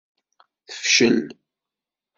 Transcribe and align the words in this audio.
Tefcel. 0.67 1.17